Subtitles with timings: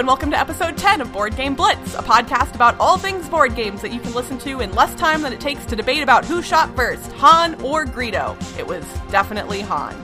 [0.00, 3.54] and welcome to episode 10 of Board Game Blitz, a podcast about all things board
[3.54, 6.24] games that you can listen to in less time than it takes to debate about
[6.24, 8.34] who shot first, Han or Greedo.
[8.58, 9.94] It was definitely Han.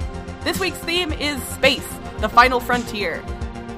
[0.44, 1.88] This week's theme is Space,
[2.18, 3.24] the Final Frontier.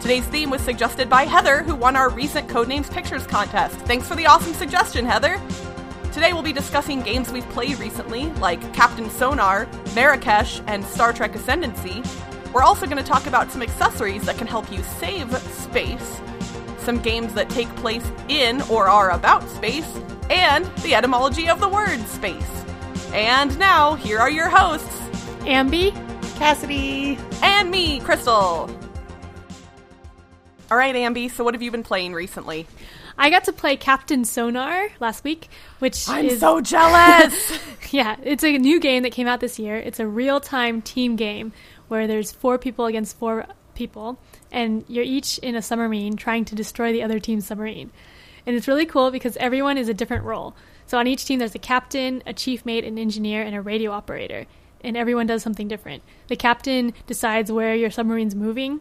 [0.00, 3.76] Today's theme was suggested by Heather, who won our recent Codenames Pictures contest.
[3.82, 5.40] Thanks for the awesome suggestion, Heather!
[6.12, 11.36] Today we'll be discussing games we've played recently, like Captain Sonar, Marrakesh, and Star Trek
[11.36, 12.02] Ascendancy.
[12.52, 16.20] We're also going to talk about some accessories that can help you save space,
[16.78, 19.88] some games that take place in or are about space,
[20.30, 22.64] and the etymology of the word space.
[23.12, 24.98] And now, here are your hosts
[25.40, 25.92] Ambi,
[26.36, 28.70] Cassidy, and me, Crystal.
[30.70, 32.66] All right, Ambi, so what have you been playing recently?
[33.16, 35.48] I got to play Captain Sonar last week,
[35.80, 37.58] which I'm is so jealous!
[37.90, 39.76] yeah, it's a new game that came out this year.
[39.76, 41.52] It's a real-time team game
[41.88, 44.18] where there's four people against four people,
[44.52, 47.90] and you're each in a submarine trying to destroy the other team's submarine.
[48.46, 50.54] And it's really cool because everyone is a different role.
[50.86, 53.90] So on each team, there's a captain, a chief mate, an engineer, and a radio
[53.90, 54.46] operator.
[54.82, 56.02] And everyone does something different.
[56.28, 58.80] The captain decides where your submarine's moving.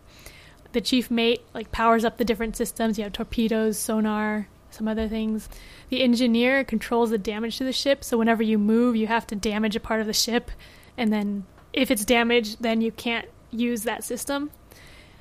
[0.71, 2.97] The chief mate like powers up the different systems.
[2.97, 5.49] You have torpedoes, sonar, some other things.
[5.89, 8.03] The engineer controls the damage to the ship.
[8.03, 10.51] So whenever you move, you have to damage a part of the ship,
[10.97, 14.51] and then if it's damaged, then you can't use that system.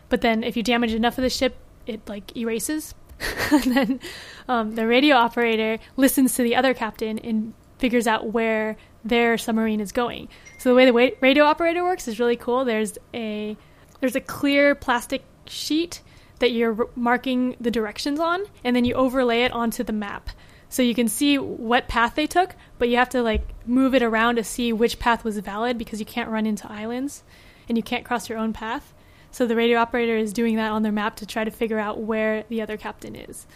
[0.08, 2.94] But then if you damage enough of the ship, it like erases.
[3.50, 4.00] and then
[4.48, 9.80] um, the radio operator listens to the other captain and figures out where their submarine
[9.80, 10.28] is going.
[10.58, 12.64] So the way the radio operator works is really cool.
[12.64, 13.56] There's a
[14.00, 16.03] there's a clear plastic sheet
[16.38, 20.31] that you're marking the directions on, and then you overlay it onto the map.
[20.69, 24.03] So you can see what path they took, but you have to like move it
[24.03, 27.22] around to see which path was valid because you can't run into islands
[27.69, 28.92] and you can't cross your own path.
[29.31, 32.00] So the radio operator is doing that on their map to try to figure out
[32.00, 33.47] where the other captain is.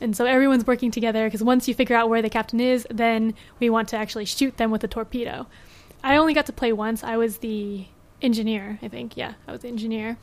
[0.00, 3.34] And so everyone's working together because once you figure out where the captain is, then
[3.58, 5.46] we want to actually shoot them with a torpedo.
[6.02, 7.04] I only got to play once.
[7.04, 7.86] I was the
[8.22, 9.16] engineer, I think.
[9.16, 10.16] Yeah, I was the engineer.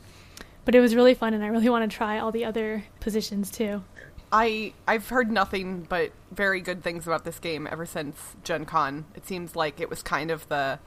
[0.64, 3.50] But it was really fun and I really want to try all the other positions
[3.50, 3.82] too.
[4.32, 9.06] I I've heard nothing but very good things about this game ever since Gen Con.
[9.14, 10.78] It seems like it was kind of the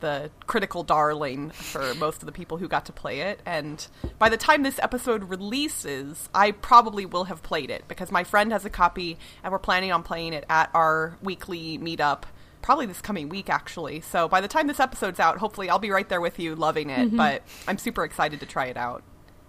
[0.00, 3.86] the critical darling for most of the people who got to play it and
[4.18, 8.50] by the time this episode releases I probably will have played it because my friend
[8.50, 12.24] has a copy and we're planning on playing it at our weekly meetup
[12.62, 15.92] probably this coming week actually so by the time this episode's out hopefully I'll be
[15.92, 17.16] right there with you loving it mm-hmm.
[17.16, 19.04] but I'm super excited to try it out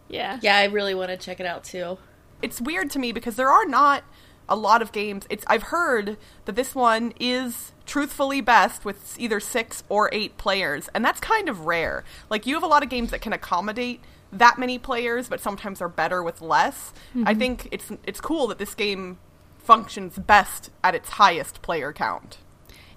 [0.10, 0.40] Yeah.
[0.42, 1.98] Yeah, I really want to check it out too.
[2.44, 4.04] It's weird to me because there are not
[4.50, 5.26] a lot of games.
[5.30, 10.90] It's I've heard that this one is truthfully best with either 6 or 8 players,
[10.94, 12.04] and that's kind of rare.
[12.30, 14.02] Like you have a lot of games that can accommodate
[14.32, 16.94] that many players, but sometimes are better with less.
[17.16, 17.40] I mm-hmm.
[17.40, 19.18] think it's it's cool that this game
[19.58, 22.38] functions best at its highest player count.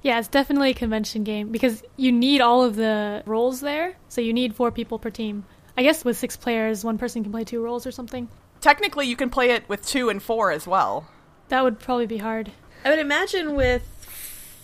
[0.02, 3.96] Yeah, it's definitely a convention game because you need all of the roles there.
[4.08, 5.44] So you need four people per team.
[5.76, 8.28] I guess with six players, one person can play two roles or something.
[8.60, 11.08] Technically, you can play it with 2 and 4 as well.
[11.48, 12.52] That would probably be hard.
[12.84, 13.82] I would imagine with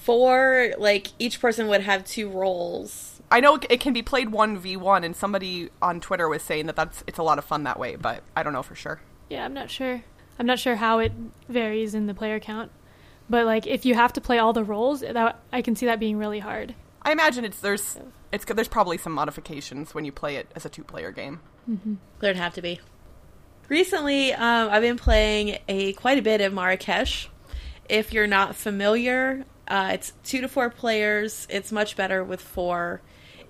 [0.02, 3.20] four, like each person would have two roles.
[3.30, 7.02] I know it can be played 1v1 and somebody on Twitter was saying that that's
[7.06, 9.00] it's a lot of fun that way, but I don't know for sure.
[9.30, 10.02] Yeah, I'm not sure.
[10.38, 11.12] I'm not sure how it
[11.48, 12.70] varies in the player count.
[13.30, 16.00] But like if you have to play all the roles, that I can see that
[16.00, 16.74] being really hard.
[17.02, 17.98] I imagine it's there's
[18.32, 21.40] it's there's probably some modifications when you play it as a two-player game.
[21.70, 21.94] Mm-hmm.
[22.20, 22.80] There'd have to be.
[23.68, 27.28] Recently, um, I've been playing a quite a bit of Marrakesh.
[27.88, 31.46] If you're not familiar, uh, it's two to four players.
[31.48, 33.00] It's much better with four,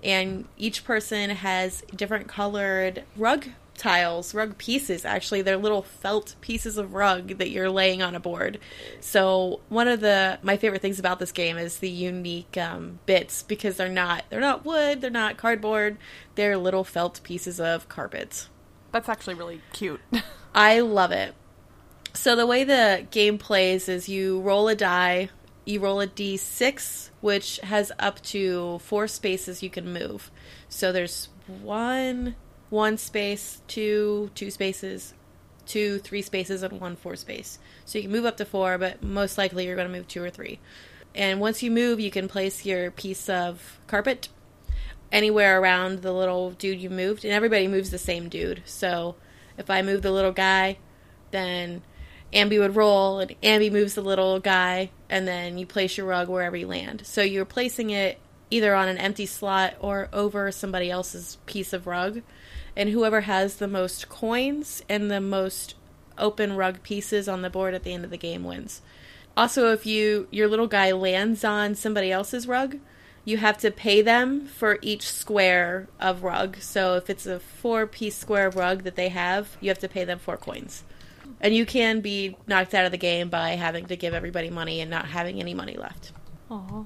[0.03, 5.03] and each person has different colored rug tiles, rug pieces.
[5.03, 8.59] Actually, they're little felt pieces of rug that you're laying on a board.
[8.99, 13.43] So one of the my favorite things about this game is the unique um, bits
[13.43, 15.97] because they're not they're not wood, they're not cardboard,
[16.35, 18.47] they're little felt pieces of carpet.
[18.93, 19.99] That's actually really cute.
[20.55, 21.33] I love it.
[22.13, 25.29] So the way the game plays is you roll a die,
[25.65, 30.29] you roll a d6, which has up to four spaces you can move.
[30.69, 32.35] So there's one,
[32.69, 35.15] one space, two, two spaces,
[35.65, 37.57] two, three spaces, and one four space.
[37.85, 40.23] So you can move up to four, but most likely you're going to move two
[40.23, 40.59] or three.
[41.15, 44.29] And once you move, you can place your piece of carpet
[45.13, 48.63] anywhere around the little dude you moved, and everybody moves the same dude.
[48.65, 49.15] So
[49.57, 50.79] if I move the little guy,
[51.31, 51.83] then
[52.33, 56.27] Ambi would roll, and Ambi moves the little guy, and then you place your rug
[56.27, 57.05] wherever you land.
[57.05, 58.17] So you're placing it
[58.49, 62.21] either on an empty slot or over somebody else's piece of rug.
[62.75, 65.75] and whoever has the most coins and the most
[66.17, 68.81] open rug pieces on the board at the end of the game wins.
[69.35, 72.77] Also, if you your little guy lands on somebody else's rug,
[73.25, 76.57] you have to pay them for each square of rug.
[76.57, 80.03] So if it's a four piece square rug that they have, you have to pay
[80.03, 80.83] them four coins.
[81.39, 84.81] And you can be knocked out of the game by having to give everybody money
[84.81, 86.11] and not having any money left.
[86.49, 86.83] Aw.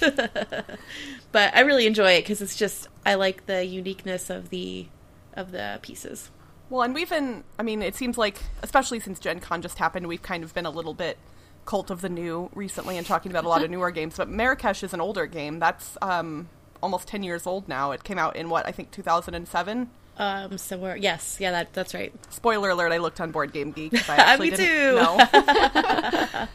[0.00, 4.86] but I really enjoy it because it's just I like the uniqueness of the
[5.34, 6.30] of the pieces.
[6.70, 10.08] Well, and we've been, I mean, it seems like, especially since Gen Con just happened,
[10.08, 11.18] we've kind of been a little bit
[11.66, 14.16] cult of the new recently and talking about a lot of newer games.
[14.16, 15.58] But Marrakesh is an older game.
[15.58, 16.48] That's um,
[16.82, 17.92] almost 10 years old now.
[17.92, 19.90] It came out in what, I think 2007?
[20.16, 22.12] Um, somewhere, yes, yeah, that that's right.
[22.30, 24.08] Spoiler alert, I looked on Board Game Geek.
[24.08, 24.94] I actually Me too.
[24.94, 25.18] know.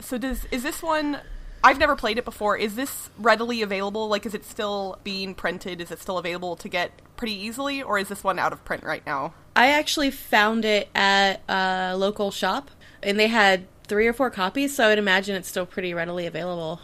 [0.00, 1.18] so does, is this one,
[1.64, 2.56] I've never played it before.
[2.56, 4.08] Is this readily available?
[4.08, 5.80] Like, is it still being printed?
[5.80, 7.82] Is it still available to get pretty easily?
[7.82, 9.34] Or is this one out of print right now?
[9.56, 12.70] I actually found it at a local shop,
[13.02, 16.26] and they had three or four copies, so I would imagine it's still pretty readily
[16.26, 16.80] available.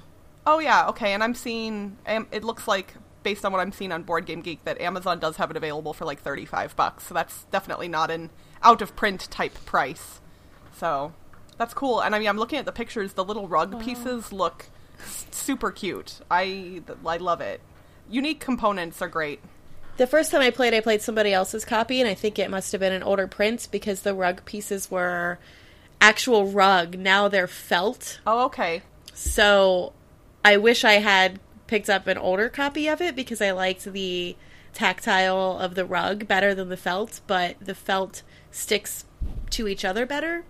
[0.47, 1.13] Oh yeah, okay.
[1.13, 1.97] And I'm seeing.
[2.07, 5.19] Um, it looks like based on what I'm seeing on Board Game Geek that Amazon
[5.19, 7.05] does have it available for like 35 bucks.
[7.05, 8.31] So that's definitely not an
[8.63, 10.21] out of print type price.
[10.77, 11.13] So
[11.57, 12.01] that's cool.
[12.01, 13.15] And I mean, I'm looking at the pictures.
[13.15, 14.67] The little rug pieces look
[15.31, 16.21] super cute.
[16.31, 17.61] I I love it.
[18.11, 19.41] Unique components are great.
[19.97, 22.73] The first time I played, I played somebody else's copy, and I think it must
[22.73, 25.39] have been an older print because the rug pieces were
[26.01, 26.99] actual rug.
[26.99, 28.21] Now they're felt.
[28.27, 28.83] Oh, okay.
[29.15, 29.93] So
[30.45, 34.37] I wish I had picked up an older copy of it because I liked the
[34.73, 39.05] tactile of the rug better than the felt, but the felt sticks
[39.51, 40.45] to each other better.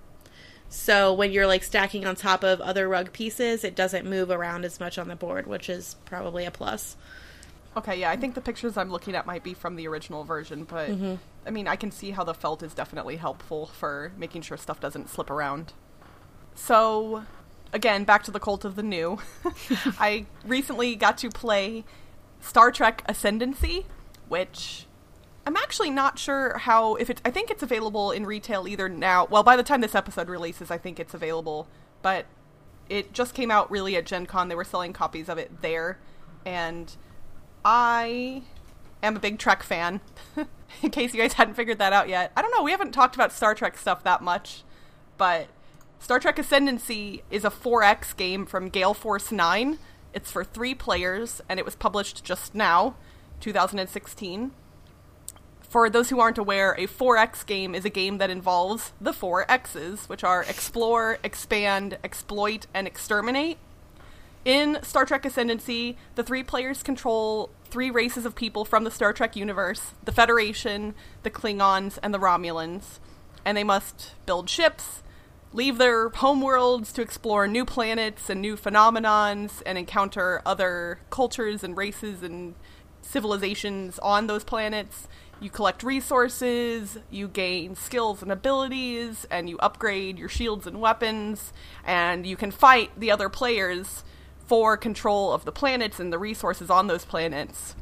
[0.69, 4.65] So when you're like stacking on top of other rug pieces, it doesn't move around
[4.65, 6.97] as much on the board, which is probably a plus.
[7.77, 10.65] Okay, yeah, I think the pictures I'm looking at might be from the original version,
[10.65, 11.15] but mm-hmm.
[11.47, 14.79] I mean, I can see how the felt is definitely helpful for making sure stuff
[14.79, 15.73] doesn't slip around.
[16.55, 17.25] So,
[17.73, 19.19] again, back to the cult of the new.
[19.99, 21.85] I recently got to play
[22.41, 23.87] Star Trek Ascendancy,
[24.29, 24.87] which
[25.47, 29.27] I'm actually not sure how if it's I think it's available in retail either now.
[29.27, 31.67] Well, by the time this episode releases, I think it's available,
[32.03, 32.27] but
[32.89, 34.49] it just came out really at Gen Con.
[34.49, 35.99] They were selling copies of it there,
[36.47, 36.95] and
[37.65, 38.43] I
[39.03, 40.01] am a big Trek fan.
[40.83, 42.63] in case you guys hadn't figured that out yet, I don't know.
[42.63, 44.63] We haven't talked about Star Trek stuff that much,
[45.17, 45.49] but
[45.99, 49.79] Star Trek Ascendancy is a 4X game from Gale Force 9.
[50.13, 52.97] It's for three players, and it was published just now,
[53.41, 54.53] 2016.
[55.63, 59.51] For those who aren't aware, a 4X game is a game that involves the four
[59.51, 63.59] X's, which are explore, expand, exploit, and exterminate.
[64.45, 69.15] In Star Trek Ascendancy, the three players control three races of people from the Star
[69.15, 72.99] Trek universe the Federation, the Klingons, and the Romulans.
[73.47, 75.03] And they must build ships,
[75.55, 81.75] leave their homeworlds to explore new planets and new phenomenons, and encounter other cultures and
[81.75, 82.55] races and
[83.01, 85.09] civilizations on those planets.
[85.41, 91.55] You collect resources, you gain skills and abilities, and you upgrade your shields and weapons,
[91.83, 94.05] and you can fight the other players
[94.47, 97.75] for control of the planets and the resources on those planets.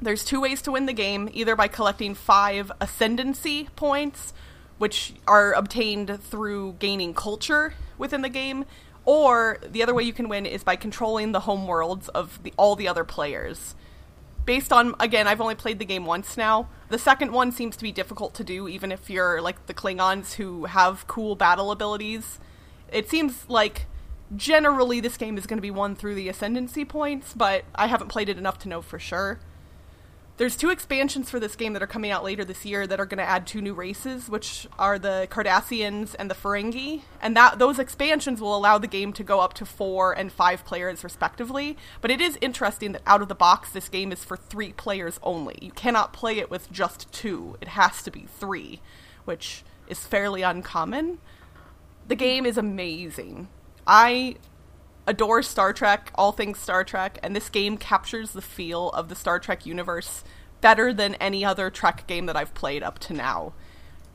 [0.00, 4.34] There's two ways to win the game either by collecting five ascendancy points,
[4.78, 8.66] which are obtained through gaining culture within the game,
[9.06, 12.76] or the other way you can win is by controlling the homeworlds of the, all
[12.76, 13.74] the other players.
[14.44, 16.68] Based on, again, I've only played the game once now.
[16.88, 20.34] The second one seems to be difficult to do, even if you're like the Klingons
[20.34, 22.38] who have cool battle abilities.
[22.92, 23.86] It seems like
[24.34, 28.08] generally this game is going to be won through the ascendancy points, but I haven't
[28.08, 29.38] played it enough to know for sure.
[30.38, 33.06] There's two expansions for this game that are coming out later this year that are
[33.06, 37.58] going to add two new races, which are the Cardassians and the Ferengi, and that
[37.58, 41.78] those expansions will allow the game to go up to four and five players respectively.
[42.02, 45.18] But it is interesting that out of the box, this game is for three players
[45.22, 45.56] only.
[45.62, 48.82] You cannot play it with just two; it has to be three,
[49.24, 51.16] which is fairly uncommon.
[52.08, 53.48] The game is amazing.
[53.86, 54.36] I
[55.06, 59.14] adore Star Trek, all things Star Trek, and this game captures the feel of the
[59.14, 60.24] Star Trek universe
[60.60, 63.52] better than any other Trek game that I've played up to now.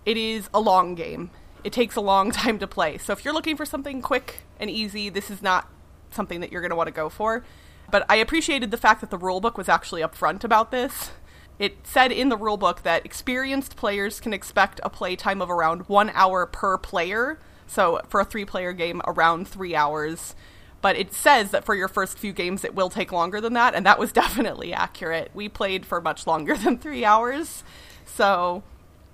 [0.05, 1.31] It is a long game.
[1.63, 2.97] It takes a long time to play.
[2.97, 5.69] So if you're looking for something quick and easy, this is not
[6.11, 7.43] something that you're going to want to go for.
[7.89, 11.11] But I appreciated the fact that the rulebook was actually upfront about this.
[11.59, 15.87] It said in the rulebook that experienced players can expect a play time of around
[15.87, 17.39] one hour per player.
[17.71, 20.35] So for a three player game, around three hours
[20.81, 23.75] but it says that for your first few games it will take longer than that,
[23.75, 25.31] and that was definitely accurate.
[25.33, 27.63] We played for much longer than three hours,
[28.05, 28.63] so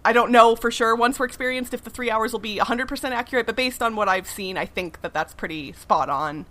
[0.03, 3.11] I don't know for sure once we're experienced if the three hours will be 100%
[3.11, 6.45] accurate, but based on what I've seen, I think that that's pretty spot on.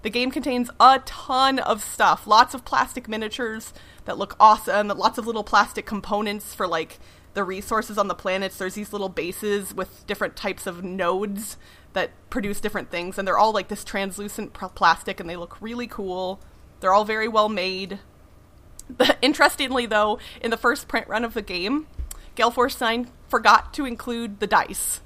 [0.00, 3.72] The game contains a ton of stuff, lots of plastic miniatures
[4.04, 6.98] that look awesome, lots of little plastic components for like
[7.34, 8.56] the resources on the planets.
[8.58, 11.56] There's these little bases with different types of nodes
[11.92, 15.86] that produce different things, and they're all like this translucent plastic, and they look really
[15.86, 16.40] cool.
[16.80, 18.00] They're all very well made.
[19.22, 21.86] Interestingly, though, in the first print run of the game,
[22.34, 25.00] Gale Force 9 forgot to include the dice.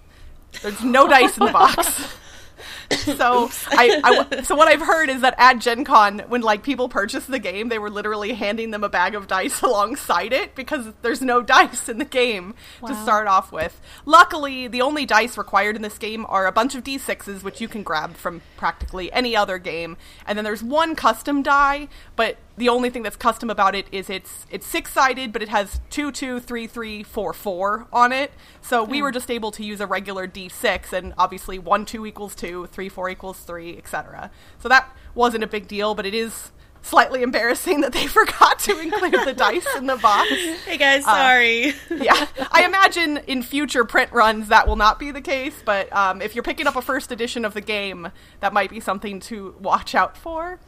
[0.63, 2.17] There's no dice in the box.
[2.91, 6.89] so I, I, so what I've heard is that at Gen Con, when like people
[6.89, 10.93] purchased the game, they were literally handing them a bag of dice alongside it because
[11.03, 12.89] there's no dice in the game wow.
[12.89, 13.81] to start off with.
[14.05, 17.69] Luckily, the only dice required in this game are a bunch of d6s, which you
[17.69, 19.97] can grab from practically any other game,
[20.27, 24.09] and then there's one custom die, but the only thing that's custom about it is
[24.09, 28.33] it's it's six sided, but it has two two three three four four on it.
[28.63, 29.05] So we hmm.
[29.05, 32.46] were just able to use a regular d six, and obviously one two equals two,
[32.67, 34.31] three four equals three, etc.
[34.59, 36.51] So that wasn't a big deal, but it is
[36.83, 40.31] slightly embarrassing that they forgot to include the dice in the box.
[40.67, 41.71] Hey guys, uh, sorry.
[41.71, 45.93] Uh, yeah, I imagine in future print runs that will not be the case, but
[45.93, 48.11] um, if you're picking up a first edition of the game,
[48.41, 50.59] that might be something to watch out for.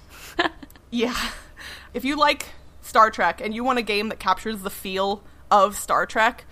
[0.90, 1.30] yeah
[1.94, 2.46] if you like
[2.82, 6.44] Star Trek and you want a game that captures the feel of Star Trek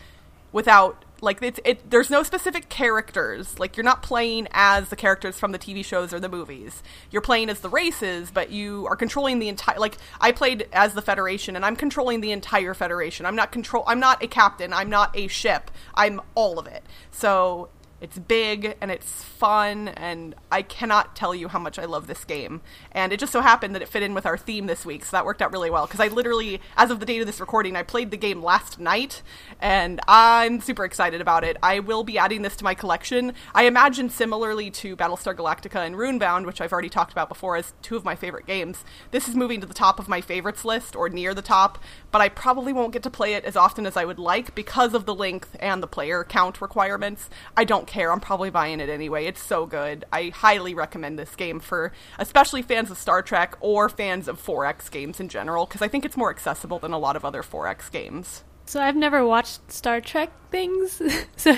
[0.52, 3.58] without like it's it there's no specific characters.
[3.58, 6.82] Like you're not playing as the characters from the TV shows or the movies.
[7.10, 10.94] You're playing as the races but you are controlling the entire like I played as
[10.94, 13.26] the Federation and I'm controlling the entire Federation.
[13.26, 14.72] I'm not control I'm not a captain.
[14.72, 15.70] I'm not a ship.
[15.94, 16.84] I'm all of it.
[17.10, 17.70] So
[18.06, 22.24] it's big and it's fun, and I cannot tell you how much I love this
[22.24, 22.60] game.
[22.92, 25.16] And it just so happened that it fit in with our theme this week, so
[25.16, 25.86] that worked out really well.
[25.86, 28.78] Because I literally, as of the date of this recording, I played the game last
[28.78, 29.22] night,
[29.60, 31.56] and I'm super excited about it.
[31.64, 33.32] I will be adding this to my collection.
[33.52, 37.72] I imagine similarly to Battlestar Galactica and Runebound, which I've already talked about before as
[37.82, 38.84] two of my favorite games.
[39.10, 41.82] This is moving to the top of my favorites list, or near the top,
[42.12, 44.94] but I probably won't get to play it as often as I would like because
[44.94, 47.28] of the length and the player count requirements.
[47.56, 48.12] I don't care.
[48.12, 49.24] I'm probably buying it anyway.
[49.24, 50.04] It's so good.
[50.12, 54.90] I highly recommend this game for especially fans of Star Trek or fans of 4X
[54.90, 57.90] games in general because I think it's more accessible than a lot of other 4X
[57.90, 58.44] games.
[58.66, 61.00] So I've never watched Star Trek things.
[61.36, 61.56] so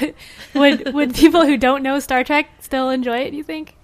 [0.55, 3.75] would would people who don't know Star Trek still enjoy it, you think?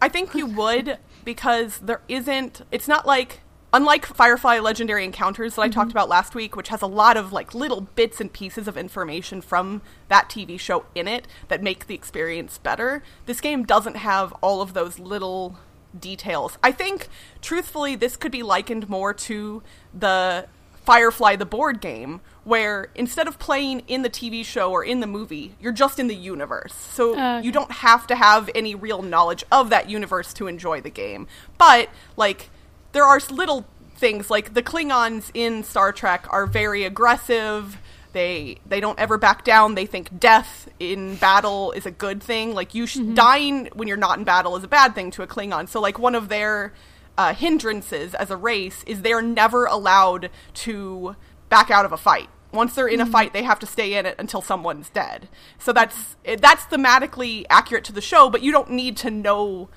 [0.00, 5.62] I think you would because there isn't it's not like unlike Firefly Legendary Encounters that
[5.62, 5.74] I mm-hmm.
[5.74, 8.76] talked about last week, which has a lot of like little bits and pieces of
[8.76, 13.96] information from that TV show in it that make the experience better, this game doesn't
[13.96, 15.58] have all of those little
[15.98, 16.58] details.
[16.62, 17.08] I think,
[17.40, 19.62] truthfully, this could be likened more to
[19.92, 20.46] the
[20.84, 25.06] Firefly the board game, where instead of playing in the TV show or in the
[25.06, 26.72] movie, you're just in the universe.
[26.72, 27.42] So okay.
[27.42, 31.28] you don't have to have any real knowledge of that universe to enjoy the game.
[31.58, 32.50] But, like,
[32.92, 33.66] there are little
[34.00, 37.78] things like the Klingons in Star Trek are very aggressive.
[38.12, 39.76] They they don't ever back down.
[39.76, 42.54] They think death in battle is a good thing.
[42.54, 43.14] Like you sh- mm-hmm.
[43.14, 45.68] dying when you're not in battle is a bad thing to a Klingon.
[45.68, 46.72] So like one of their
[47.16, 51.14] uh, hindrances as a race is they're never allowed to
[51.48, 52.28] back out of a fight.
[52.52, 53.08] Once they're in mm-hmm.
[53.08, 55.28] a fight, they have to stay in it until someone's dead.
[55.58, 59.68] So that's that's thematically accurate to the show, but you don't need to know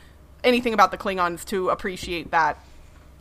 [0.43, 2.57] anything about the Klingons to appreciate that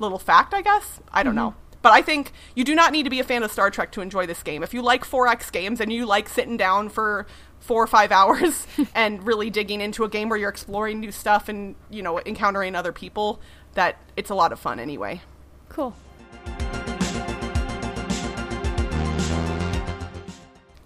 [0.03, 1.01] little fact, I guess.
[1.13, 1.47] I don't mm-hmm.
[1.47, 1.55] know.
[1.81, 4.01] But I think you do not need to be a fan of Star Trek to
[4.01, 4.63] enjoy this game.
[4.63, 7.27] If you like 4X games and you like sitting down for
[7.59, 11.49] four or five hours and really digging into a game where you're exploring new stuff
[11.49, 13.41] and, you know, encountering other people,
[13.75, 15.21] that it's a lot of fun anyway.
[15.69, 15.95] Cool.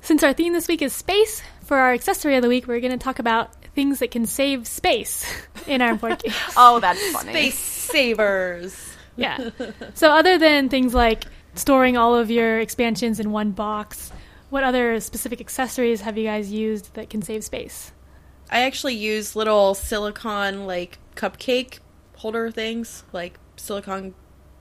[0.01, 2.93] Since our theme this week is space, for our accessory of the week, we're going
[2.93, 5.27] to talk about things that can save space
[5.67, 6.37] in our board games.
[6.57, 7.33] oh, that's funny.
[7.33, 8.96] Space savers.
[9.17, 9.51] Yeah.
[9.95, 14.13] so other than things like storing all of your expansions in one box,
[14.51, 17.93] what other specific accessories have you guys used that can save space?
[18.51, 21.81] I actually use little silicone like cupcake
[22.17, 24.15] holder things, like silicone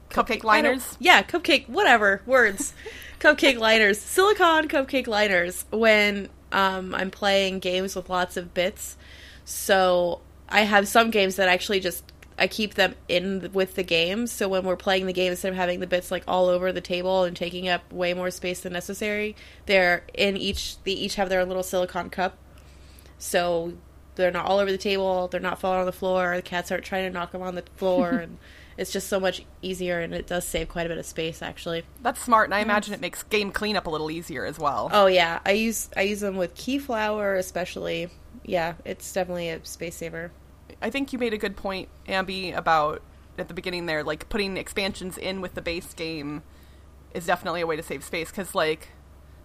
[0.10, 0.98] cupcake liners.
[1.00, 2.74] Yeah, cupcake whatever words.
[3.20, 8.98] cupcake liners, silicone cupcake liners when um, I'm playing games with lots of bits.
[9.44, 14.28] So I have some games that actually just I keep them in with the game.
[14.28, 16.82] So when we're playing the game, instead of having the bits like all over the
[16.82, 20.82] table and taking up way more space than necessary, they're in each.
[20.84, 22.38] They each have their little silicone cup.
[23.18, 23.74] So
[24.16, 26.84] they're not all over the table, they're not falling on the floor, the cats aren't
[26.84, 28.38] trying to knock them on the floor, and
[28.78, 31.84] it's just so much easier, and it does save quite a bit of space actually.
[32.02, 34.90] That's smart, and I imagine it makes game cleanup a little easier as well.
[34.92, 38.10] Oh yeah, I use I use them with Keyflower especially.
[38.44, 40.32] Yeah, it's definitely a space saver.
[40.82, 43.02] I think you made a good point, Ambi, about
[43.38, 46.44] at the beginning there, like putting expansions in with the base game
[47.14, 48.90] is definitely a way to save space because like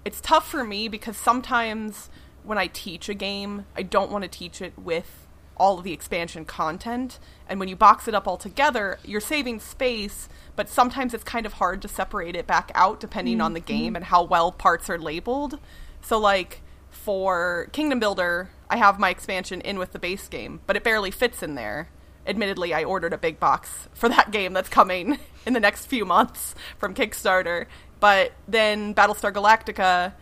[0.04, 2.10] it's tough for me because sometimes
[2.42, 5.92] when I teach a game, I don't want to teach it with all of the
[5.92, 7.18] expansion content.
[7.46, 11.44] And when you box it up all together, you're saving space, but sometimes it's kind
[11.44, 13.42] of hard to separate it back out depending mm-hmm.
[13.42, 15.58] on the game and how well parts are labeled.
[16.00, 20.76] So, like, for Kingdom Builder, I have my expansion in with the base game, but
[20.76, 21.90] it barely fits in there.
[22.26, 26.06] Admittedly, I ordered a big box for that game that's coming in the next few
[26.06, 27.66] months from Kickstarter.
[27.98, 30.14] But then Battlestar Galactica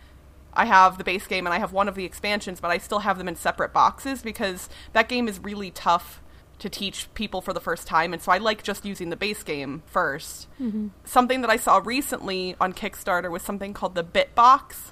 [0.53, 2.99] I have the base game and I have one of the expansions, but I still
[2.99, 6.21] have them in separate boxes because that game is really tough
[6.59, 8.11] to teach people for the first time.
[8.11, 10.87] And so I like just using the base game 1st mm-hmm.
[11.05, 14.91] Something that I saw recently on Kickstarter was something called the Bitbox.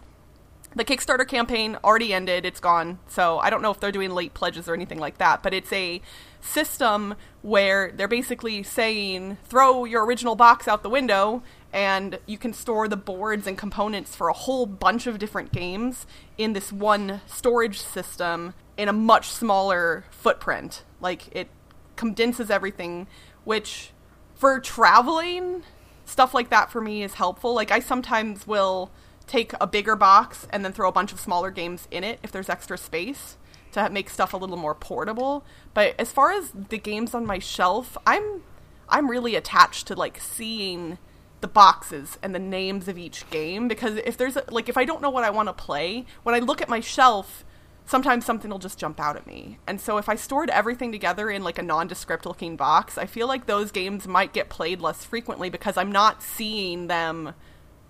[0.77, 2.99] The Kickstarter campaign already ended, it's gone.
[3.07, 5.73] So I don't know if they're doing late pledges or anything like that, but it's
[5.73, 6.03] a
[6.39, 11.41] system where they're basically saying throw your original box out the window
[11.73, 16.05] and you can store the boards and components for a whole bunch of different games
[16.37, 20.83] in this one storage system in a much smaller footprint.
[21.01, 21.49] Like it
[21.95, 23.07] condenses everything,
[23.45, 23.93] which
[24.35, 25.63] for traveling,
[26.05, 27.55] stuff like that for me is helpful.
[27.55, 28.91] Like I sometimes will
[29.27, 32.31] take a bigger box and then throw a bunch of smaller games in it if
[32.31, 33.37] there's extra space
[33.73, 35.45] to make stuff a little more portable.
[35.73, 38.43] But as far as the games on my shelf, I'm
[38.89, 40.97] I'm really attached to like seeing
[41.41, 44.85] the boxes and the names of each game because if there's a, like if I
[44.85, 47.43] don't know what I want to play, when I look at my shelf,
[47.85, 49.59] sometimes something will just jump out at me.
[49.67, 53.27] And so if I stored everything together in like a nondescript looking box, I feel
[53.27, 57.33] like those games might get played less frequently because I'm not seeing them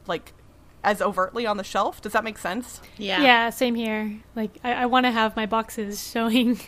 [0.08, 0.34] like
[0.88, 2.02] as overtly on the shelf.
[2.02, 2.82] Does that make sense?
[2.98, 3.22] Yeah.
[3.22, 4.20] Yeah, same here.
[4.36, 6.60] Like I, I want to have my boxes showing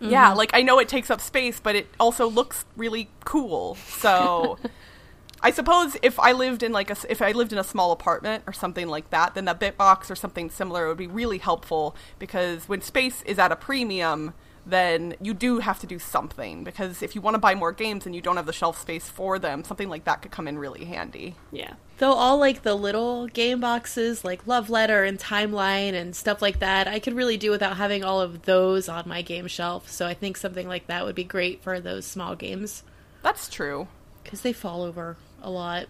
[0.00, 0.12] Mm-hmm.
[0.12, 3.74] Yeah, like I know it takes up space, but it also looks really cool.
[3.74, 4.56] So
[5.42, 8.44] I suppose if I lived in like a if I lived in a small apartment
[8.46, 11.96] or something like that, then the bit box or something similar would be really helpful
[12.20, 14.34] because when space is at a premium,
[14.68, 18.04] then you do have to do something because if you want to buy more games
[18.04, 20.58] and you don't have the shelf space for them, something like that could come in
[20.58, 21.34] really handy.
[21.50, 21.74] Yeah.
[21.96, 26.58] Though all like the little game boxes like Love Letter and Timeline and stuff like
[26.58, 29.90] that, I could really do without having all of those on my game shelf.
[29.90, 32.82] So I think something like that would be great for those small games.
[33.22, 33.88] That's true.
[34.22, 35.86] Because they fall over a lot.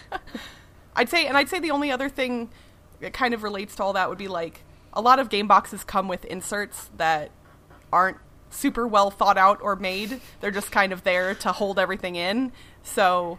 [0.96, 2.50] I'd say, and I'd say the only other thing
[3.00, 5.84] that kind of relates to all that would be like a lot of game boxes
[5.84, 7.30] come with inserts that
[7.94, 8.18] aren't
[8.50, 10.20] super well thought out or made.
[10.40, 12.52] They're just kind of there to hold everything in.
[12.82, 13.38] So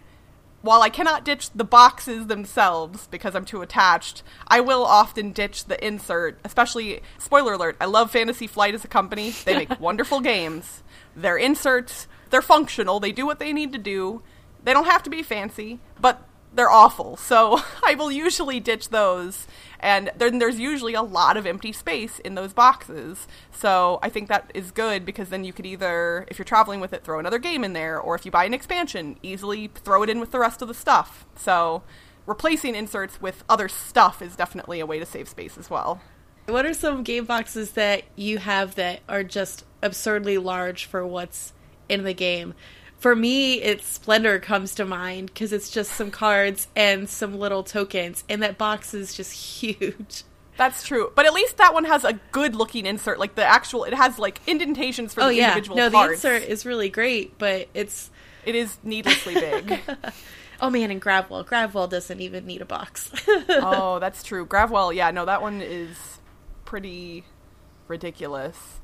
[0.62, 5.66] while I cannot ditch the boxes themselves because I'm too attached, I will often ditch
[5.66, 9.30] the insert, especially spoiler alert, I love Fantasy Flight as a company.
[9.30, 10.82] They make wonderful games.
[11.16, 14.24] Their inserts, they're functional, they do what they need to do.
[14.64, 17.18] They don't have to be fancy, but they're awful.
[17.18, 19.48] So I will usually ditch those.
[19.80, 23.28] And then there's usually a lot of empty space in those boxes.
[23.52, 26.94] So I think that is good because then you could either, if you're traveling with
[26.94, 30.10] it, throw another game in there, or if you buy an expansion, easily throw it
[30.10, 31.26] in with the rest of the stuff.
[31.36, 31.84] So
[32.26, 36.02] replacing inserts with other stuff is definitely a way to save space as well.
[36.48, 41.54] What are some game boxes that you have that are just absurdly large for what's
[41.90, 42.54] in the game?
[43.06, 47.62] For me, it's Splendor comes to mind because it's just some cards and some little
[47.62, 50.24] tokens, and that box is just huge.
[50.58, 53.20] That's true, but at least that one has a good looking insert.
[53.20, 55.50] Like the actual, it has like indentations for oh, the yeah.
[55.50, 56.24] individual no, parts.
[56.24, 58.10] the insert is really great, but it's
[58.44, 59.82] it is needlessly big.
[60.60, 63.12] oh man, and Gravwell, Gravwell doesn't even need a box.
[63.28, 64.48] oh, that's true.
[64.48, 65.96] Gravwell, yeah, no, that one is
[66.66, 67.24] pretty
[67.88, 68.80] ridiculous.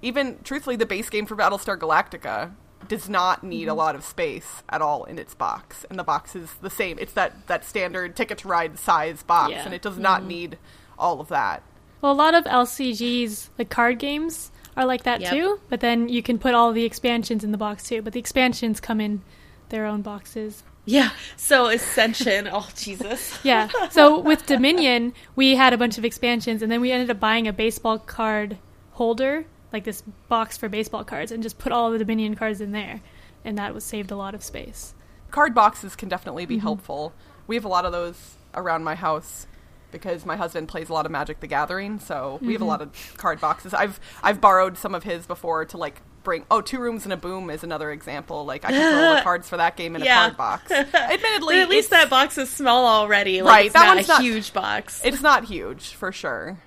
[0.00, 2.54] Even truthfully, the base game for Battlestar Galactica
[2.88, 3.70] does not need mm-hmm.
[3.70, 6.98] a lot of space at all in its box, and the box is the same.
[6.98, 9.64] It's that that standard ticket to ride size box, yeah.
[9.64, 10.28] and it does not mm-hmm.
[10.28, 10.58] need
[10.98, 11.62] all of that.
[12.00, 15.32] Well, a lot of LCGs, like card games, are like that yep.
[15.32, 15.60] too.
[15.68, 18.02] But then you can put all the expansions in the box too.
[18.02, 19.22] But the expansions come in
[19.70, 20.62] their own boxes.
[20.84, 21.10] Yeah.
[21.36, 22.48] So Ascension.
[22.52, 23.38] oh Jesus.
[23.44, 23.68] yeah.
[23.90, 27.48] So with Dominion, we had a bunch of expansions, and then we ended up buying
[27.48, 28.58] a baseball card
[28.92, 32.72] holder like this box for baseball cards and just put all the Dominion cards in
[32.72, 33.00] there,
[33.44, 34.94] and that was saved a lot of space.
[35.30, 36.62] Card boxes can definitely be mm-hmm.
[36.62, 37.12] helpful.
[37.46, 39.46] We have a lot of those around my house.
[39.92, 42.82] because my husband plays a lot of Magic the Gathering, so we have a lot
[42.82, 43.72] of card boxes.
[43.72, 47.16] I've I've borrowed some of his before to like bring oh two rooms and a
[47.16, 48.44] boom is another example.
[48.44, 50.26] Like I can throw the cards for that game in Yeah.
[50.26, 50.70] a card box.
[50.94, 53.42] Admittedly, at least that box is small already.
[53.42, 55.00] Like, Right, It's that not one's a not- huge box.
[55.04, 56.58] it's not huge for sure.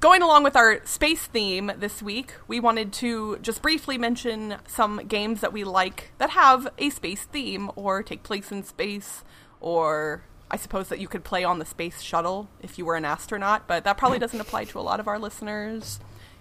[0.00, 4.98] Going along with our space theme this week, we wanted to just briefly mention some
[5.08, 9.24] games that we like that have a space theme or take place in space,
[9.60, 13.04] or I suppose that you could play on the space shuttle if you were an
[13.04, 15.98] astronaut, but that probably doesn't apply to a lot of our listeners.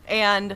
[0.07, 0.55] And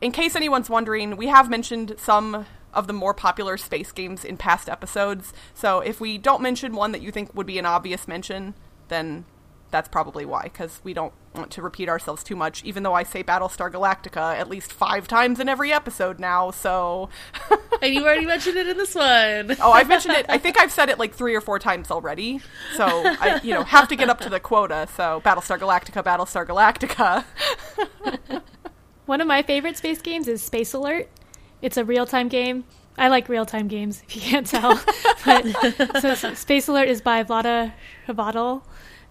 [0.00, 4.38] in case anyone's wondering, we have mentioned some of the more popular space games in
[4.38, 5.32] past episodes.
[5.54, 8.54] So if we don't mention one that you think would be an obvious mention,
[8.88, 9.24] then
[9.70, 13.02] that's probably why, because we don't want to repeat ourselves too much, even though I
[13.02, 17.08] say Battlestar Galactica at least five times in every episode now, so.
[17.82, 19.56] and you already mentioned it in this one.
[19.60, 20.26] oh, I've mentioned it.
[20.28, 22.40] I think I've said it like three or four times already.
[22.76, 24.88] So I, you know, have to get up to the quota.
[24.94, 27.24] So Battlestar Galactica, Battlestar Galactica.
[29.06, 31.08] One of my favorite space games is Space Alert.
[31.60, 32.64] It's a real time game.
[32.96, 34.80] I like real time games, if you can't tell.
[35.24, 37.72] but, so, so Space Alert is by Vlaada
[38.06, 38.62] Chvátil,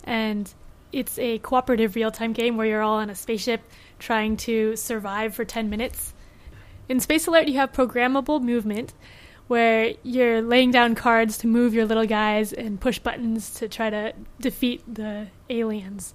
[0.03, 0.53] and
[0.91, 3.61] it's a cooperative real time game where you're all on a spaceship
[3.99, 6.13] trying to survive for 10 minutes.
[6.87, 8.93] In Space Alert, you have programmable movement
[9.47, 13.89] where you're laying down cards to move your little guys and push buttons to try
[13.89, 16.13] to defeat the aliens.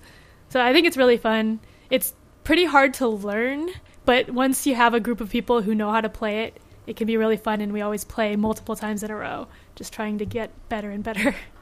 [0.49, 1.61] So I think it's really fun.
[1.91, 3.69] It's pretty hard to learn,
[4.05, 6.97] but once you have a group of people who know how to play it, it
[6.97, 10.19] can be really fun and we always play multiple times in a row, just trying
[10.19, 11.35] to get better and better.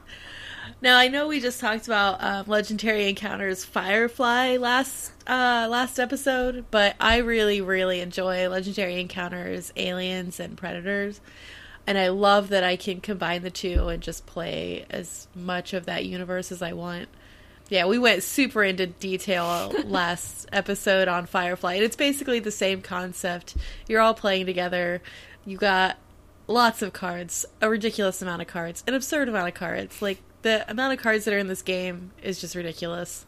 [0.79, 6.65] Now I know we just talked about um, Legendary Encounters Firefly last uh, last episode,
[6.69, 11.19] but I really really enjoy Legendary Encounters Aliens and Predators,
[11.87, 15.87] and I love that I can combine the two and just play as much of
[15.87, 17.09] that universe as I want.
[17.69, 22.83] Yeah, we went super into detail last episode on Firefly, and it's basically the same
[22.83, 23.57] concept.
[23.87, 25.01] You're all playing together.
[25.43, 25.97] You got
[26.45, 30.03] lots of cards, a ridiculous amount of cards, an absurd amount of cards.
[30.03, 33.25] Like the amount of cards that are in this game is just ridiculous.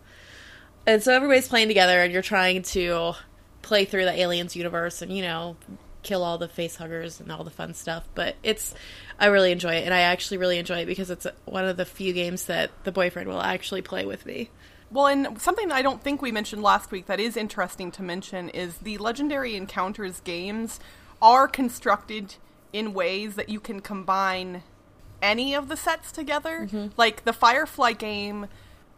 [0.86, 3.14] And so everybody's playing together and you're trying to
[3.62, 5.58] play through the aliens universe and you know
[6.02, 8.74] kill all the face huggers and all the fun stuff, but it's
[9.20, 11.86] I really enjoy it and I actually really enjoy it because it's one of the
[11.86, 14.50] few games that the boyfriend will actually play with me.
[14.92, 18.50] Well, and something I don't think we mentioned last week that is interesting to mention
[18.50, 20.80] is the Legendary Encounters games
[21.22, 22.36] are constructed
[22.74, 24.64] in ways that you can combine
[25.22, 26.68] any of the sets together.
[26.68, 26.88] Mm-hmm.
[26.98, 28.48] Like the Firefly game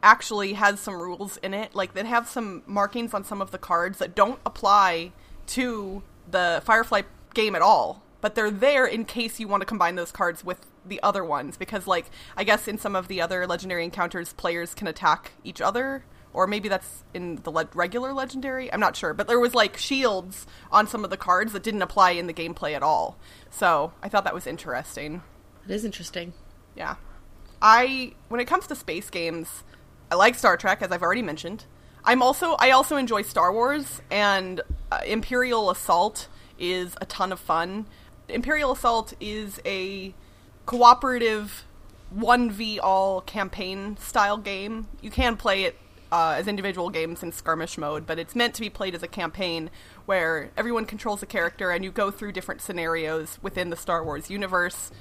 [0.03, 1.75] actually has some rules in it.
[1.75, 5.11] Like they have some markings on some of the cards that don't apply
[5.47, 7.03] to the Firefly
[7.33, 8.03] game at all.
[8.21, 11.57] But they're there in case you want to combine those cards with the other ones
[11.57, 15.61] because like I guess in some of the other legendary encounters players can attack each
[15.61, 16.03] other
[16.33, 18.71] or maybe that's in the le- regular legendary.
[18.71, 21.81] I'm not sure, but there was like shields on some of the cards that didn't
[21.81, 23.17] apply in the gameplay at all.
[23.49, 25.23] So, I thought that was interesting.
[25.65, 26.33] It is interesting.
[26.75, 26.95] Yeah.
[27.61, 29.63] I when it comes to space games,
[30.11, 31.65] I like Star Trek as I've already mentioned.
[32.03, 36.27] I'm also I also enjoy Star Wars and uh, Imperial Assault
[36.59, 37.85] is a ton of fun.
[38.27, 40.13] Imperial Assault is a
[40.65, 41.65] cooperative
[42.15, 44.87] 1v all campaign style game.
[45.01, 45.77] You can play it
[46.11, 49.07] uh, as individual games in skirmish mode, but it's meant to be played as a
[49.07, 49.69] campaign
[50.05, 54.29] where everyone controls a character and you go through different scenarios within the Star Wars
[54.29, 54.91] universe.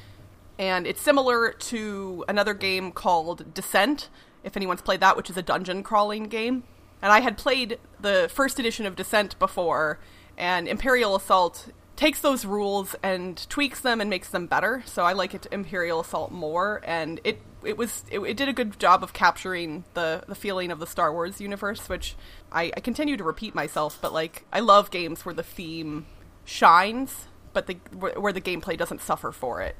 [0.60, 4.10] And it's similar to another game called Descent,
[4.44, 6.64] if anyone's played that, which is a dungeon crawling game.
[7.00, 9.98] And I had played the first edition of Descent before,
[10.36, 14.82] and Imperial Assault takes those rules and tweaks them and makes them better.
[14.84, 18.52] So I like it Imperial Assault more, and it it was it, it did a
[18.52, 22.16] good job of capturing the the feeling of the Star Wars universe, which
[22.52, 26.04] I, I continue to repeat myself, but like I love games where the theme
[26.44, 29.74] shines, but the where, where the gameplay doesn't suffer for it.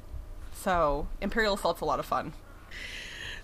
[0.61, 2.33] So Imperial Assault's a lot of fun.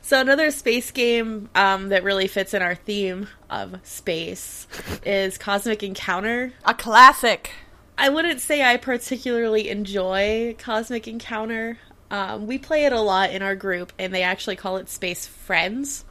[0.02, 4.68] So another space game um, that really fits in our theme of space
[5.04, 6.54] is Cosmic Encounter.
[6.64, 7.52] A classic.
[7.98, 11.80] I wouldn't say I particularly enjoy Cosmic Encounter.
[12.12, 15.26] Um, we play it a lot in our group, and they actually call it Space
[15.26, 16.06] Friends.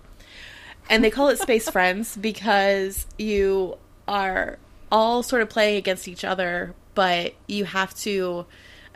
[0.91, 4.59] And they call it Space Friends because you are
[4.91, 8.45] all sort of playing against each other, but you have to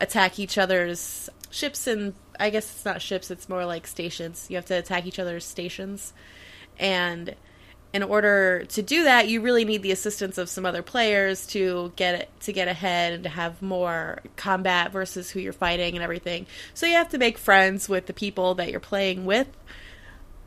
[0.00, 4.46] attack each other's ships and I guess it's not ships, it's more like stations.
[4.48, 6.12] You have to attack each other's stations.
[6.78, 7.34] And
[7.92, 11.92] in order to do that, you really need the assistance of some other players to
[11.96, 16.46] get to get ahead and to have more combat versus who you're fighting and everything.
[16.72, 19.48] So you have to make friends with the people that you're playing with.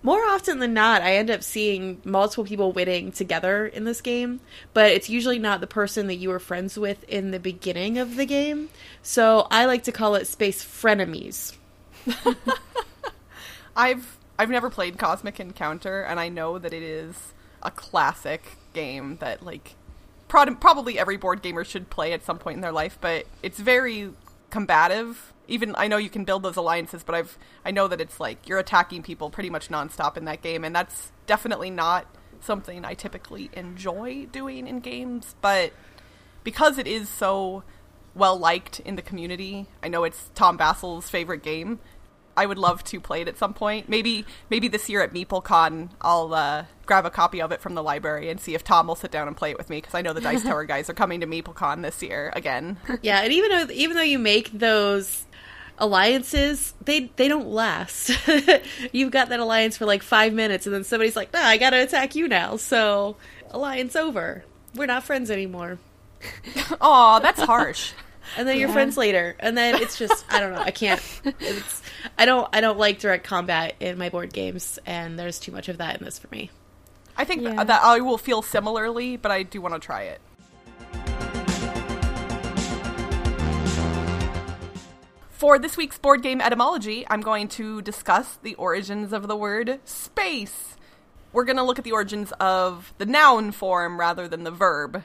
[0.06, 4.42] More often than not, I end up seeing multiple people winning together in this game,
[4.74, 8.18] but it's usually not the person that you were friends with in the beginning of
[8.18, 8.68] the game.
[9.02, 11.56] So I like to call it space frenemies.
[13.78, 19.18] I've I've never played Cosmic Encounter, and I know that it is a classic game
[19.22, 19.76] that like
[20.28, 22.98] probably every board gamer should play at some point in their life.
[23.00, 24.10] But it's very
[24.50, 25.33] combative.
[25.48, 28.48] Even I know you can build those alliances, but I've I know that it's like
[28.48, 32.08] you're attacking people pretty much nonstop in that game, and that's definitely not
[32.42, 35.36] something I typically enjoy doing in games.
[35.42, 35.74] But
[36.44, 37.64] because it is so
[38.16, 41.80] well liked in the community, I know it's Tom Vasel's favorite game.
[42.36, 43.90] I would love to play it at some point.
[43.90, 47.84] Maybe maybe this year at MeepleCon, I'll uh, grab a copy of it from the
[47.84, 50.02] library and see if Tom will sit down and play it with me because I
[50.02, 52.78] know the Dice Tower guys are coming to MeepleCon this year again.
[53.02, 55.26] Yeah, and even though even though you make those
[55.78, 58.12] alliances, they they don't last.
[58.92, 61.72] You've got that alliance for like five minutes, and then somebody's like, "Nah, I got
[61.72, 63.18] to attack you now." So
[63.52, 64.44] alliance over.
[64.76, 65.78] We're not friends anymore.
[66.82, 67.94] Aw, that's harsh.
[68.38, 70.62] And then you're friends later, and then it's just I don't know.
[70.62, 71.02] I can't.
[71.42, 71.82] It's
[72.18, 75.68] I don't I don't like direct combat in my board games, and there's too much
[75.68, 76.50] of that in this for me.
[77.18, 77.64] I think Yeah.
[77.66, 80.22] that I will feel similarly, but I do want to try it.
[85.44, 89.82] For this week's board game etymology, I'm going to discuss the origins of the word
[89.84, 90.78] space.
[91.34, 95.04] We're going to look at the origins of the noun form rather than the verb.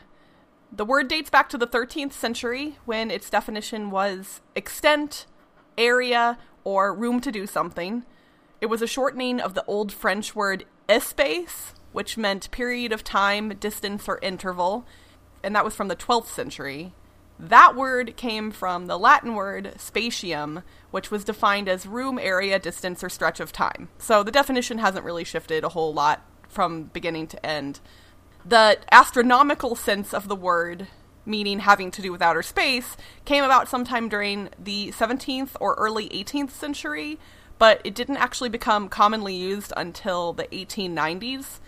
[0.70, 5.26] The word dates back to the 13th century when its definition was extent,
[5.76, 8.04] area, or room to do something.
[8.60, 13.48] It was a shortening of the old French word espace, which meant period of time,
[13.56, 14.86] distance, or interval,
[15.42, 16.94] and that was from the 12th century.
[17.40, 23.04] That word came from the Latin word spatium, which was defined as room, area, distance,
[23.04, 23.88] or stretch of time.
[23.98, 27.80] So the definition hasn't really shifted a whole lot from beginning to end.
[28.44, 30.88] The astronomical sense of the word,
[31.24, 36.08] meaning having to do with outer space, came about sometime during the 17th or early
[36.08, 37.18] 18th century,
[37.58, 41.60] but it didn't actually become commonly used until the 1890s.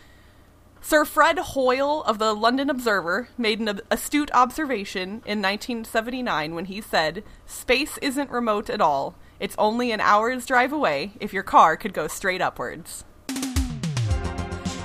[0.83, 6.81] Sir Fred Hoyle of the London Observer made an astute observation in 1979 when he
[6.81, 9.15] said, Space isn't remote at all.
[9.39, 13.05] It's only an hour's drive away if your car could go straight upwards.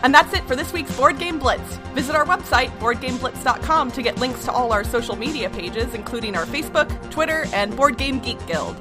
[0.03, 1.77] And that's it for this week's Board Game Blitz.
[1.95, 6.45] Visit our website, boardgameblitz.com, to get links to all our social media pages, including our
[6.45, 8.75] Facebook, Twitter, and Board Game Geek Guild.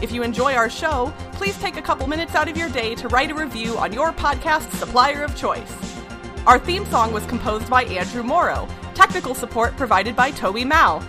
[0.00, 3.08] If you enjoy our show, please take a couple minutes out of your day to
[3.08, 5.99] write a review on your podcast supplier of choice.
[6.46, 8.66] Our theme song was composed by Andrew Morrow.
[8.94, 11.00] Technical support provided by Toby Mao.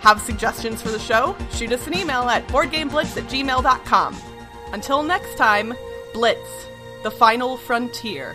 [0.00, 1.36] Have suggestions for the show?
[1.52, 4.16] Shoot us an email at boardgameblitz at gmail.com.
[4.72, 5.74] Until next time,
[6.14, 6.66] Blitz,
[7.02, 8.34] the final frontier.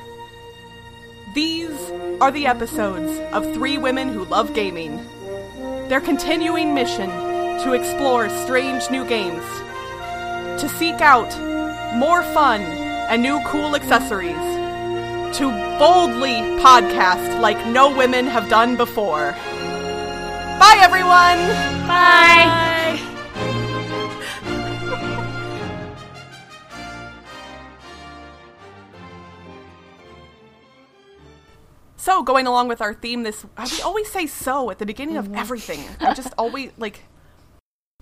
[1.34, 5.04] These are the episodes of three women who love gaming.
[5.90, 7.10] Their continuing mission
[7.64, 9.44] to explore strange new games,
[10.62, 11.30] to seek out
[11.96, 14.63] more fun and new cool accessories,
[15.34, 19.32] to boldly podcast like no women have done before.
[20.60, 21.40] Bye, everyone!
[21.88, 23.00] Bye.
[31.96, 35.18] So, going along with our theme this, uh, we always say so at the beginning
[35.18, 35.80] of everything.
[36.00, 37.06] I just always, like,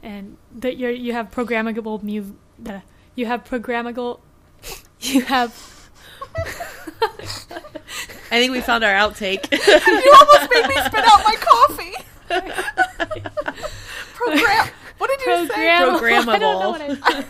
[0.03, 2.33] and that you you have programmable mu-
[3.15, 4.19] you have programmable
[4.99, 5.53] you have
[7.01, 9.51] I think we found our outtake.
[9.51, 11.95] you almost made me spit out my coffee!
[14.13, 14.67] Program.
[14.97, 15.77] What did you say?
[15.77, 16.99] program I don't know Programmable.
[16.99, 17.25] what I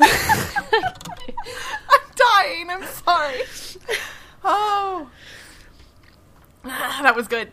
[1.90, 2.70] I'm dying.
[2.70, 3.40] I'm sorry.
[4.44, 5.08] Oh.
[6.64, 7.50] Ah, that was good.